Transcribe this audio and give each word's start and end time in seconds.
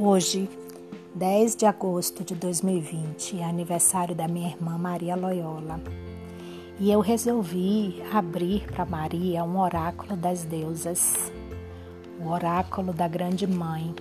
Hoje, 0.00 0.48
10 1.16 1.56
de 1.56 1.66
agosto 1.66 2.22
de 2.22 2.36
2020, 2.36 3.40
é 3.40 3.44
aniversário 3.44 4.14
da 4.14 4.28
minha 4.28 4.48
irmã 4.48 4.78
Maria 4.78 5.16
Loyola. 5.16 5.80
E 6.78 6.88
eu 6.88 7.00
resolvi 7.00 8.00
abrir 8.12 8.64
para 8.70 8.86
Maria 8.86 9.42
um 9.42 9.58
oráculo 9.58 10.16
das 10.16 10.44
deusas, 10.44 11.32
o 12.20 12.28
oráculo 12.28 12.92
da 12.92 13.08
Grande 13.08 13.44
Mãe, 13.44 13.92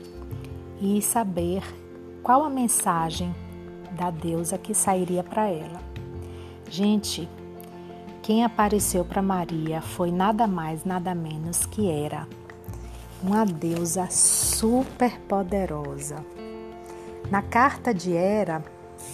e 0.80 1.02
saber 1.02 1.64
qual 2.22 2.44
a 2.44 2.50
mensagem 2.50 3.36
da 3.94 4.12
deusa 4.12 4.56
que 4.56 4.76
sairia 4.76 5.24
para 5.24 5.50
ela. 5.50 5.82
Gente, 6.70 7.28
quem 8.22 8.44
apareceu 8.44 9.04
para 9.04 9.24
Maria 9.24 9.82
foi 9.82 10.12
nada 10.12 10.46
mais, 10.46 10.86
nada 10.86 11.16
menos 11.16 11.66
que 11.66 11.90
era 11.90 12.28
uma 13.22 13.46
deusa 13.46 14.08
super 14.10 15.20
poderosa. 15.22 16.24
Na 17.32 17.42
carta 17.42 17.94
de 17.94 18.14
Hera 18.14 18.64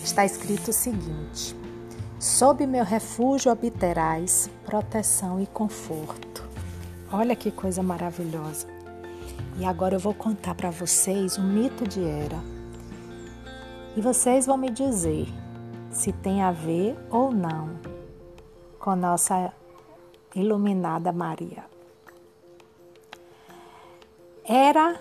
está 0.03 0.25
escrito 0.25 0.69
o 0.69 0.73
seguinte: 0.73 1.55
Sob 2.19 2.65
meu 2.67 2.83
refúgio 2.83 3.51
obterás 3.51 4.49
proteção 4.65 5.39
e 5.39 5.47
conforto. 5.47 6.47
Olha 7.11 7.35
que 7.35 7.51
coisa 7.51 7.81
maravilhosa. 7.83 8.67
E 9.57 9.65
agora 9.65 9.95
eu 9.95 9.99
vou 9.99 10.13
contar 10.13 10.55
para 10.55 10.71
vocês 10.71 11.37
o 11.37 11.43
mito 11.43 11.87
de 11.87 12.01
Hera. 12.01 12.39
E 13.95 14.01
vocês 14.01 14.45
vão 14.47 14.57
me 14.57 14.69
dizer 14.69 15.27
se 15.91 16.11
tem 16.11 16.41
a 16.41 16.51
ver 16.51 16.97
ou 17.11 17.31
não 17.31 17.79
com 18.79 18.95
nossa 18.95 19.53
iluminada 20.35 21.11
Maria. 21.11 21.72
Era 24.45 24.99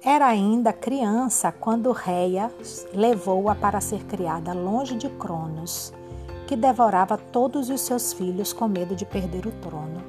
era 0.00 0.28
ainda 0.28 0.72
criança 0.72 1.50
quando 1.50 1.90
Reia 1.90 2.52
levou-a 2.94 3.52
para 3.52 3.80
ser 3.80 4.04
criada 4.04 4.52
longe 4.52 4.94
de 4.94 5.08
Cronos, 5.08 5.92
que 6.46 6.54
devorava 6.54 7.18
todos 7.18 7.68
os 7.70 7.80
seus 7.80 8.12
filhos 8.12 8.52
com 8.52 8.68
medo 8.68 8.94
de 8.94 9.04
perder 9.04 9.48
o 9.48 9.50
trono. 9.50 10.00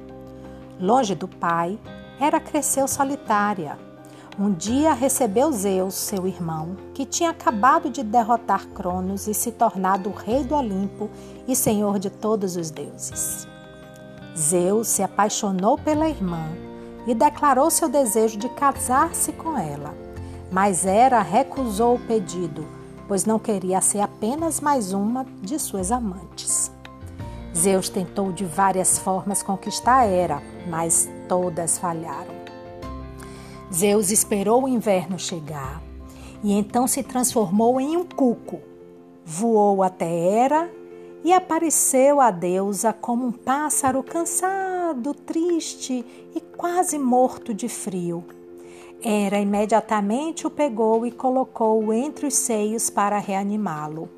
Longe 0.78 1.16
do 1.16 1.26
pai, 1.26 1.80
Hera 2.20 2.38
cresceu 2.38 2.86
solitária. 2.86 3.76
Um 4.38 4.52
dia 4.52 4.92
recebeu 4.92 5.50
Zeus, 5.50 5.94
seu 5.94 6.24
irmão, 6.24 6.76
que 6.94 7.04
tinha 7.04 7.30
acabado 7.30 7.90
de 7.90 8.04
derrotar 8.04 8.68
Cronos 8.68 9.26
e 9.26 9.34
se 9.34 9.50
tornado 9.50 10.10
o 10.10 10.14
rei 10.14 10.44
do 10.44 10.54
Olimpo 10.54 11.10
e 11.48 11.56
senhor 11.56 11.98
de 11.98 12.08
todos 12.08 12.54
os 12.54 12.70
deuses. 12.70 13.48
Zeus 14.38 14.86
se 14.86 15.02
apaixonou 15.02 15.76
pela 15.76 16.08
irmã 16.08 16.69
e 17.06 17.14
declarou 17.14 17.70
seu 17.70 17.88
desejo 17.88 18.38
de 18.38 18.48
casar-se 18.50 19.32
com 19.32 19.56
ela. 19.56 19.94
Mas 20.50 20.84
Hera 20.84 21.22
recusou 21.22 21.94
o 21.94 22.00
pedido, 22.00 22.66
pois 23.06 23.24
não 23.24 23.38
queria 23.38 23.80
ser 23.80 24.00
apenas 24.00 24.60
mais 24.60 24.92
uma 24.92 25.24
de 25.40 25.58
suas 25.58 25.92
amantes. 25.92 26.70
Zeus 27.56 27.88
tentou 27.88 28.32
de 28.32 28.44
várias 28.44 28.98
formas 28.98 29.42
conquistar 29.42 30.06
Hera, 30.06 30.42
mas 30.68 31.08
todas 31.28 31.78
falharam. 31.78 32.40
Zeus 33.72 34.10
esperou 34.10 34.64
o 34.64 34.68
inverno 34.68 35.18
chegar 35.18 35.80
e 36.42 36.52
então 36.52 36.86
se 36.86 37.02
transformou 37.02 37.80
em 37.80 37.96
um 37.96 38.04
cuco. 38.04 38.60
Voou 39.24 39.82
até 39.82 40.08
Hera 40.08 40.70
e 41.22 41.32
apareceu 41.32 42.20
a 42.20 42.30
deusa 42.30 42.92
como 42.92 43.26
um 43.26 43.32
pássaro 43.32 44.02
cansado, 44.02 44.79
triste 45.14 46.04
e 46.34 46.40
quase 46.40 46.98
morto 46.98 47.54
de 47.54 47.68
frio. 47.68 48.24
Hera 49.02 49.38
imediatamente 49.38 50.46
o 50.46 50.50
pegou 50.50 51.06
e 51.06 51.10
colocou-o 51.10 51.92
entre 51.92 52.26
os 52.26 52.34
seios 52.34 52.90
para 52.90 53.18
reanimá-lo, 53.18 54.08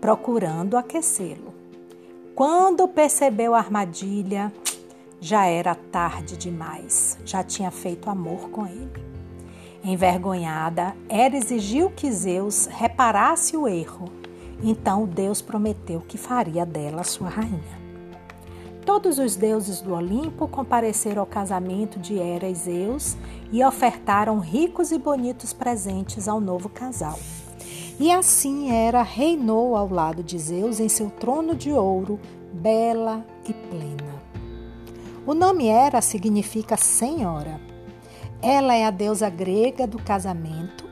procurando 0.00 0.76
aquecê-lo. 0.76 1.52
Quando 2.34 2.86
percebeu 2.86 3.54
a 3.54 3.58
armadilha, 3.58 4.52
já 5.20 5.46
era 5.46 5.74
tarde 5.74 6.36
demais, 6.36 7.18
já 7.24 7.42
tinha 7.42 7.70
feito 7.70 8.10
amor 8.10 8.50
com 8.50 8.66
ele. 8.66 9.04
Envergonhada, 9.82 10.96
Hera 11.08 11.36
exigiu 11.36 11.90
que 11.90 12.10
Zeus 12.10 12.66
reparasse 12.66 13.56
o 13.56 13.66
erro 13.66 14.24
então 14.62 15.04
Deus 15.06 15.42
prometeu 15.42 16.00
que 16.00 16.16
faria 16.16 16.64
dela 16.64 17.04
sua 17.04 17.28
rainha. 17.28 17.83
Todos 18.84 19.18
os 19.18 19.34
deuses 19.34 19.80
do 19.80 19.94
Olimpo 19.94 20.46
compareceram 20.46 21.20
ao 21.20 21.26
casamento 21.26 21.98
de 21.98 22.18
Hera 22.18 22.48
e 22.48 22.54
Zeus 22.54 23.16
e 23.50 23.64
ofertaram 23.64 24.38
ricos 24.38 24.92
e 24.92 24.98
bonitos 24.98 25.52
presentes 25.52 26.28
ao 26.28 26.40
novo 26.40 26.68
casal. 26.68 27.18
E 27.98 28.12
assim 28.12 28.70
Hera 28.70 29.02
reinou 29.02 29.76
ao 29.76 29.88
lado 29.88 30.22
de 30.22 30.38
Zeus 30.38 30.80
em 30.80 30.88
seu 30.88 31.10
trono 31.10 31.54
de 31.54 31.72
ouro, 31.72 32.20
bela 32.52 33.24
e 33.48 33.52
plena. 33.52 34.22
O 35.26 35.32
nome 35.32 35.68
Hera 35.68 36.02
significa 36.02 36.76
senhora. 36.76 37.60
Ela 38.42 38.74
é 38.74 38.84
a 38.84 38.90
deusa 38.90 39.30
grega 39.30 39.86
do 39.86 39.98
casamento 39.98 40.84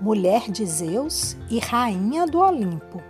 mulher 0.00 0.50
de 0.50 0.64
Zeus 0.66 1.36
e 1.50 1.58
rainha 1.58 2.26
do 2.26 2.40
Olimpo. 2.40 3.02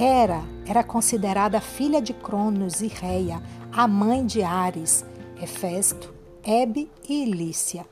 Era 0.00 0.44
era 0.64 0.84
considerada 0.84 1.60
filha 1.60 2.00
de 2.00 2.12
Cronos 2.12 2.82
e 2.82 2.86
Reia, 2.86 3.42
a 3.72 3.88
mãe 3.88 4.24
de 4.24 4.44
Ares, 4.44 5.04
Hefesto, 5.42 6.14
Hebe 6.44 6.88
e 7.08 7.24
Ilícia. 7.24 7.84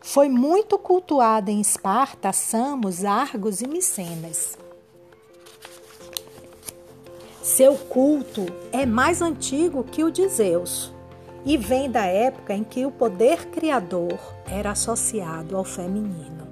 Foi 0.00 0.28
muito 0.28 0.76
cultuada 0.76 1.52
em 1.52 1.60
Esparta, 1.60 2.32
Samos, 2.32 3.04
Argos 3.04 3.60
e 3.60 3.68
Micenas. 3.68 4.58
Seu 7.40 7.76
culto 7.76 8.44
é 8.72 8.84
mais 8.84 9.22
antigo 9.22 9.84
que 9.84 10.02
o 10.02 10.10
de 10.10 10.26
Zeus 10.28 10.92
e 11.44 11.56
vem 11.56 11.88
da 11.88 12.06
época 12.06 12.54
em 12.54 12.64
que 12.64 12.84
o 12.84 12.90
poder 12.90 13.46
criador 13.50 14.18
era 14.46 14.72
associado 14.72 15.56
ao 15.56 15.62
feminino. 15.62 16.48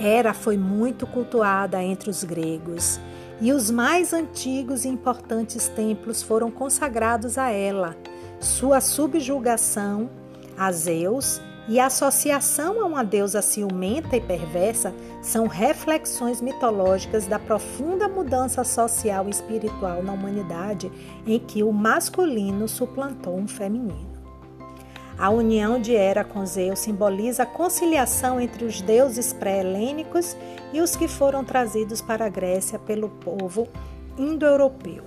Hera 0.00 0.32
foi 0.32 0.56
muito 0.56 1.04
cultuada 1.04 1.82
entre 1.82 2.10
os 2.10 2.22
gregos 2.22 3.00
e 3.40 3.52
os 3.52 3.70
mais 3.70 4.12
antigos 4.12 4.84
e 4.84 4.88
importantes 4.88 5.68
templos 5.68 6.22
foram 6.22 6.50
consagrados 6.50 7.38
a 7.38 7.50
ela. 7.50 7.96
Sua 8.38 8.80
subjugação 8.80 10.10
a 10.56 10.70
Zeus 10.72 11.40
e 11.68 11.78
a 11.78 11.86
associação 11.86 12.82
a 12.82 12.84
uma 12.84 13.04
deusa 13.04 13.40
ciumenta 13.40 14.16
e 14.16 14.20
perversa 14.20 14.92
são 15.22 15.46
reflexões 15.46 16.40
mitológicas 16.40 17.26
da 17.26 17.38
profunda 17.38 18.08
mudança 18.08 18.64
social 18.64 19.26
e 19.26 19.30
espiritual 19.30 20.02
na 20.02 20.12
humanidade 20.12 20.90
em 21.26 21.38
que 21.38 21.62
o 21.62 21.72
masculino 21.72 22.68
suplantou 22.68 23.38
um 23.38 23.46
feminino. 23.46 24.09
A 25.20 25.28
união 25.28 25.78
de 25.78 25.94
Hera 25.94 26.24
com 26.24 26.46
Zeus 26.46 26.78
simboliza 26.78 27.42
a 27.42 27.46
conciliação 27.46 28.40
entre 28.40 28.64
os 28.64 28.80
deuses 28.80 29.34
pré-helênicos 29.34 30.34
e 30.72 30.80
os 30.80 30.96
que 30.96 31.06
foram 31.06 31.44
trazidos 31.44 32.00
para 32.00 32.24
a 32.24 32.28
Grécia 32.30 32.78
pelo 32.78 33.10
povo 33.10 33.68
indo-europeu. 34.16 35.04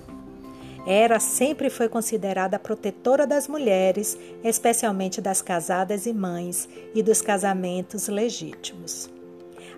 Hera 0.86 1.20
sempre 1.20 1.68
foi 1.68 1.90
considerada 1.90 2.60
protetora 2.60 3.26
das 3.26 3.48
mulheres, 3.48 4.16
especialmente 4.44 5.20
das 5.20 5.42
casadas 5.42 6.06
e 6.06 6.14
mães, 6.14 6.70
e 6.94 7.02
dos 7.02 7.20
casamentos 7.20 8.08
legítimos. 8.08 9.10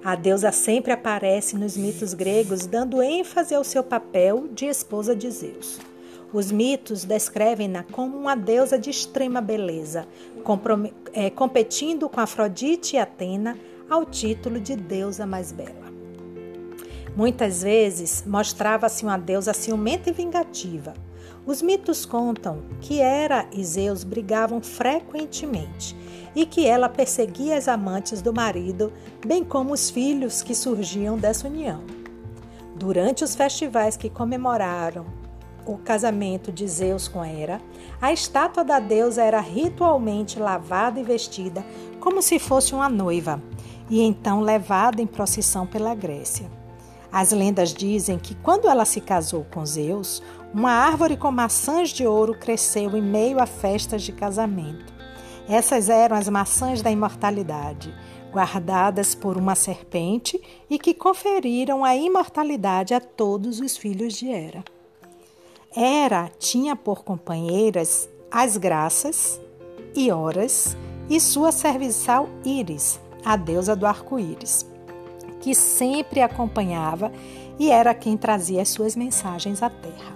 A 0.04 0.16
deusa 0.16 0.52
sempre 0.52 0.92
aparece 0.92 1.56
nos 1.56 1.78
mitos 1.78 2.14
gregos, 2.14 2.66
dando 2.66 3.02
ênfase 3.02 3.56
ao 3.56 3.64
seu 3.64 3.84
papel 3.84 4.50
de 4.52 4.66
esposa 4.66 5.16
de 5.16 5.32
Zeus. 5.32 5.80
Os 6.36 6.52
mitos 6.52 7.06
descrevem-na 7.06 7.82
como 7.82 8.18
uma 8.18 8.36
deusa 8.36 8.78
de 8.78 8.90
extrema 8.90 9.40
beleza, 9.40 10.06
é, 11.14 11.30
competindo 11.30 12.10
com 12.10 12.20
Afrodite 12.20 12.98
e 12.98 13.00
Atena 13.00 13.58
ao 13.90 14.04
título 14.04 14.60
de 14.60 14.76
deusa 14.76 15.26
mais 15.26 15.54
bela. 15.54 15.86
Muitas 17.16 17.64
vezes 17.64 18.26
mostrava-se 18.28 19.06
uma 19.06 19.18
deusa 19.18 19.54
ciumenta 19.54 20.10
e 20.10 20.12
vingativa. 20.12 20.94
Os 21.46 21.62
mitos 21.62 22.06
contam 22.06 22.64
que 22.82 23.00
Hera 23.00 23.48
e 23.54 23.64
Zeus 23.64 24.04
brigavam 24.04 24.62
frequentemente 24.62 25.96
e 26.36 26.46
que 26.46 26.68
ela 26.68 26.90
perseguia 26.90 27.58
as 27.58 27.70
amantes 27.70 28.22
do 28.22 28.34
marido, 28.34 28.92
bem 29.26 29.42
como 29.42 29.72
os 29.72 29.90
filhos 29.90 30.44
que 30.44 30.54
surgiam 30.54 31.18
dessa 31.18 31.48
união. 31.48 31.82
Durante 32.76 33.24
os 33.24 33.38
festivais 33.38 33.96
que 33.96 34.10
comemoraram 34.10 35.24
o 35.74 35.78
casamento 35.78 36.52
de 36.52 36.68
Zeus 36.68 37.08
com 37.08 37.24
Hera, 37.24 37.62
a 38.02 38.12
estátua 38.12 38.64
da 38.64 38.80
deusa 38.80 39.24
era 39.24 39.40
ritualmente 39.40 40.40
lavada 40.40 41.00
e 41.00 41.04
vestida 41.04 41.66
como 42.00 42.22
se 42.22 42.38
fosse 42.40 42.74
uma 42.74 42.90
noiva, 42.90 43.42
e 43.90 44.02
então 44.02 44.42
levada 44.42 45.02
em 45.02 45.08
procissão 45.08 45.66
pela 45.66 45.96
Grécia. 45.96 46.50
As 47.12 47.32
lendas 47.32 47.74
dizem 47.74 48.20
que 48.20 48.36
quando 48.36 48.68
ela 48.68 48.86
se 48.86 49.00
casou 49.00 49.46
com 49.54 49.66
Zeus, 49.66 50.22
uma 50.54 50.72
árvore 50.72 51.18
com 51.18 51.32
maçãs 51.32 51.90
de 51.90 52.06
ouro 52.06 52.38
cresceu 52.38 52.96
em 52.96 53.02
meio 53.02 53.42
a 53.42 53.46
festas 53.46 54.04
de 54.04 54.12
casamento. 54.12 54.94
Essas 55.48 55.90
eram 55.90 56.18
as 56.18 56.28
maçãs 56.28 56.82
da 56.82 56.92
imortalidade. 56.92 57.94
guardadas 58.32 59.16
por 59.16 59.38
uma 59.38 59.56
serpente 59.56 60.38
e 60.70 60.78
que 60.78 60.94
conferiram 60.94 61.86
a 61.86 61.96
imortalidade 61.96 62.94
a 62.94 63.00
todos 63.00 63.62
os 63.62 63.78
filhos 63.78 64.14
de 64.16 64.28
Hera. 64.28 64.62
Hera 65.76 66.32
tinha 66.40 66.74
por 66.74 67.04
companheiras 67.04 68.08
as 68.32 68.56
graças, 68.56 69.42
e 69.94 70.10
Horas 70.10 70.76
e 71.10 71.20
sua 71.20 71.52
serviçal 71.52 72.30
Íris, 72.46 73.00
a 73.26 73.36
deusa 73.36 73.76
do 73.76 73.86
arco-íris, 73.86 74.66
que 75.42 75.54
sempre 75.54 76.22
acompanhava 76.22 77.12
e 77.60 77.70
era 77.70 77.94
quem 77.94 78.16
trazia 78.16 78.62
as 78.62 78.70
suas 78.70 78.96
mensagens 78.96 79.62
à 79.62 79.70
terra. 79.70 80.16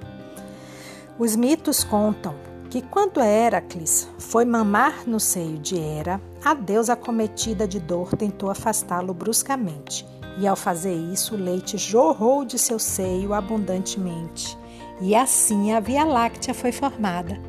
Os 1.18 1.36
mitos 1.36 1.84
contam 1.84 2.36
que 2.70 2.82
quando 2.82 3.20
Heracles 3.20 4.08
foi 4.18 4.46
mamar 4.46 5.04
no 5.08 5.20
seio 5.20 5.58
de 5.58 5.78
Hera, 5.78 6.22
a 6.44 6.54
deusa 6.54 6.94
acometida 6.94 7.68
de 7.68 7.80
dor 7.80 8.16
tentou 8.16 8.50
afastá-lo 8.50 9.14
bruscamente, 9.14 10.06
e 10.38 10.48
ao 10.48 10.56
fazer 10.56 10.94
isso, 10.94 11.36
o 11.36 11.38
leite 11.38 11.78
jorrou 11.78 12.46
de 12.46 12.58
seu 12.58 12.80
seio 12.80 13.34
abundantemente, 13.34 14.59
e 15.01 15.16
assim 15.16 15.72
a 15.72 15.80
Via 15.80 16.04
Láctea 16.04 16.54
foi 16.54 16.72
formada. 16.72 17.40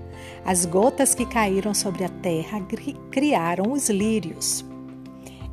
As 0.44 0.64
gotas 0.64 1.14
que 1.14 1.26
caíram 1.26 1.74
sobre 1.74 2.04
a 2.04 2.08
terra 2.08 2.60
criaram 3.10 3.72
os 3.72 3.88
lírios. 3.88 4.64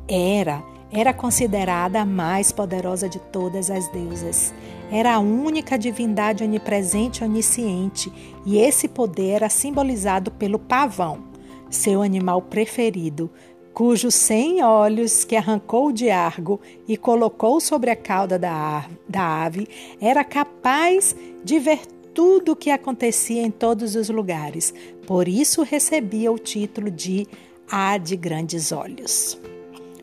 Hera 0.08 0.62
era 0.90 1.12
considerada 1.12 2.00
a 2.00 2.04
mais 2.04 2.50
poderosa 2.50 3.08
de 3.08 3.18
todas 3.18 3.70
as 3.70 3.88
deusas. 3.88 4.54
Era 4.90 5.14
a 5.14 5.18
única 5.18 5.78
divindade 5.78 6.42
onipresente 6.42 7.22
e 7.22 7.26
onisciente, 7.26 8.10
e 8.46 8.56
esse 8.56 8.88
poder 8.88 9.36
era 9.36 9.48
simbolizado 9.50 10.30
pelo 10.30 10.58
pavão, 10.58 11.24
seu 11.68 12.00
animal 12.00 12.40
preferido, 12.40 13.30
cujos 13.78 14.16
cem 14.16 14.60
olhos 14.60 15.22
que 15.22 15.36
arrancou 15.36 15.92
de 15.92 16.10
Argo 16.10 16.60
e 16.88 16.96
colocou 16.96 17.60
sobre 17.60 17.90
a 17.90 17.94
cauda 17.94 18.36
da, 18.36 18.90
da 19.08 19.44
ave, 19.44 19.68
era 20.00 20.24
capaz 20.24 21.14
de 21.44 21.60
ver 21.60 21.86
tudo 22.12 22.50
o 22.50 22.56
que 22.56 22.72
acontecia 22.72 23.40
em 23.40 23.52
todos 23.52 23.94
os 23.94 24.08
lugares. 24.08 24.74
Por 25.06 25.28
isso 25.28 25.62
recebia 25.62 26.32
o 26.32 26.40
título 26.40 26.90
de 26.90 27.24
A 27.70 27.96
de 27.98 28.16
Grandes 28.16 28.72
Olhos. 28.72 29.38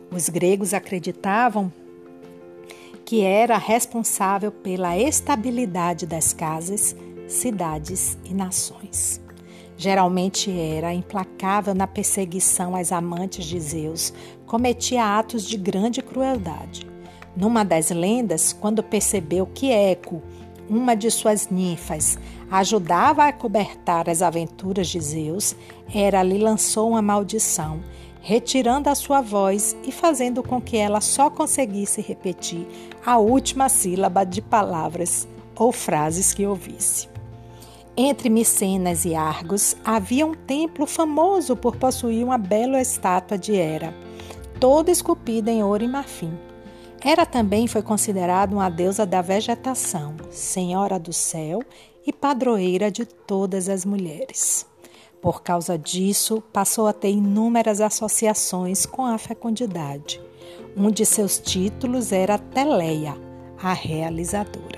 Os 0.09 0.29
gregos 0.29 0.73
acreditavam 0.73 1.69
que 3.03 3.23
era 3.23 3.57
responsável 3.57 4.53
pela 4.53 4.97
estabilidade 4.97 6.05
das 6.05 6.31
casas, 6.31 6.95
cidades 7.27 8.17
e 8.23 8.33
nações. 8.33 9.24
Geralmente 9.77 10.51
era 10.51 10.93
implacável 10.93 11.73
na 11.73 11.85
perseguição 11.85 12.75
às 12.75 12.91
amantes 12.91 13.45
de 13.45 13.59
Zeus, 13.59 14.13
cometia 14.45 15.17
atos 15.17 15.45
de 15.45 15.57
grande 15.57 16.01
crueldade. 16.01 16.87
Numa 17.35 17.65
das 17.65 17.89
lendas, 17.89 18.53
quando 18.53 18.81
percebeu 18.81 19.45
que 19.45 19.71
Eco, 19.71 20.21
uma 20.69 20.95
de 20.95 21.11
suas 21.11 21.49
ninfas, 21.49 22.17
ajudava 22.49 23.25
a 23.25 23.33
cobertar 23.33 24.09
as 24.09 24.21
aventuras 24.21 24.87
de 24.87 24.99
Zeus, 24.99 25.55
Hera 25.93 26.23
lhe 26.23 26.37
lançou 26.37 26.91
uma 26.91 27.01
maldição 27.01 27.81
retirando 28.25 28.89
a 28.89 28.95
sua 28.95 29.21
voz 29.21 29.77
e 29.83 29.91
fazendo 29.91 30.41
com 30.41 30.59
que 30.59 30.77
ela 30.77 30.99
só 30.99 31.29
conseguisse 31.29 32.01
repetir 32.01 32.65
a 33.05 33.19
última 33.19 33.69
sílaba 33.69 34.23
de 34.25 34.41
palavras 34.41 35.27
ou 35.55 35.71
frases 35.71 36.33
que 36.33 36.43
ouvisse. 36.43 37.14
Entre 37.97 38.29
Micenas 38.29 39.05
e 39.05 39.15
Argos 39.15 39.77
havia 39.83 40.25
um 40.25 40.33
templo 40.33 40.85
famoso 40.85 41.55
por 41.55 41.77
possuir 41.77 42.25
uma 42.25 42.37
bela 42.37 42.81
estátua 42.81 43.37
de 43.37 43.55
Hera, 43.55 43.93
toda 44.59 44.91
esculpida 44.91 45.49
em 45.49 45.63
ouro 45.63 45.85
e 45.85 45.87
marfim. 45.87 46.37
Hera 47.01 47.25
também 47.25 47.67
foi 47.67 47.81
considerada 47.81 48.53
uma 48.53 48.67
deusa 48.67 49.05
da 49.05 49.21
vegetação, 49.21 50.13
senhora 50.29 50.99
do 50.99 51.13
céu 51.13 51.61
e 52.05 52.11
padroeira 52.11 52.91
de 52.91 53.05
todas 53.05 53.69
as 53.69 53.85
mulheres. 53.85 54.65
Por 55.21 55.41
causa 55.41 55.77
disso, 55.77 56.43
passou 56.51 56.87
a 56.87 56.93
ter 56.93 57.11
inúmeras 57.11 57.79
associações 57.79 58.85
com 58.85 59.05
a 59.05 59.17
fecundidade. 59.17 60.21
Um 60.75 60.91
de 60.91 61.05
seus 61.05 61.39
títulos 61.39 62.11
era 62.11 62.37
Teleia, 62.37 63.15
a 63.57 63.71
realizadora. 63.71 64.74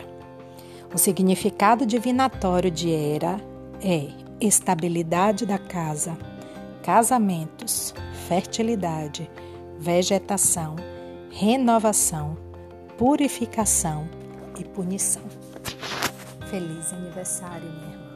O 0.94 0.98
significado 0.98 1.86
divinatório 1.86 2.72
de 2.72 2.90
Hera 2.90 3.40
é 3.84 4.08
estabilidade 4.40 5.46
da 5.46 5.58
casa, 5.58 6.18
casamentos, 6.82 7.94
fertilidade, 8.28 9.30
vegetação, 9.78 10.76
renovação, 11.30 12.38
purificação 12.98 14.08
e 14.58 14.64
punição. 14.64 15.24
Feliz 16.50 16.94
aniversário, 16.94 17.70
minha 17.70 17.94
irmã. 17.94 18.07